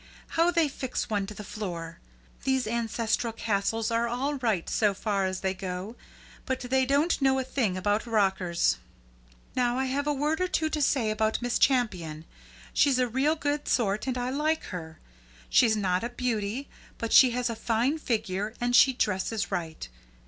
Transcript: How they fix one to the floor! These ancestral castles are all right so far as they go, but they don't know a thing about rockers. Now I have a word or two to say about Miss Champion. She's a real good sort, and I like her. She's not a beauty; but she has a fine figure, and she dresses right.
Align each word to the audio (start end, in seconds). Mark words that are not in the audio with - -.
How 0.29 0.49
they 0.49 0.67
fix 0.67 1.11
one 1.11 1.27
to 1.27 1.35
the 1.35 1.43
floor! 1.43 1.99
These 2.43 2.65
ancestral 2.65 3.31
castles 3.33 3.91
are 3.91 4.07
all 4.07 4.33
right 4.37 4.67
so 4.67 4.95
far 4.95 5.27
as 5.27 5.41
they 5.41 5.53
go, 5.53 5.95
but 6.47 6.61
they 6.61 6.87
don't 6.87 7.21
know 7.21 7.37
a 7.37 7.43
thing 7.43 7.77
about 7.77 8.07
rockers. 8.07 8.77
Now 9.55 9.77
I 9.77 9.85
have 9.85 10.07
a 10.07 10.13
word 10.15 10.41
or 10.41 10.47
two 10.47 10.71
to 10.71 10.81
say 10.81 11.11
about 11.11 11.39
Miss 11.39 11.59
Champion. 11.59 12.25
She's 12.73 12.97
a 12.97 13.07
real 13.07 13.35
good 13.35 13.67
sort, 13.67 14.07
and 14.07 14.17
I 14.17 14.31
like 14.31 14.63
her. 14.73 14.97
She's 15.49 15.77
not 15.77 16.03
a 16.03 16.09
beauty; 16.09 16.67
but 16.97 17.13
she 17.13 17.29
has 17.37 17.47
a 17.47 17.55
fine 17.55 17.99
figure, 17.99 18.55
and 18.59 18.75
she 18.75 18.93
dresses 18.93 19.51
right. 19.51 19.87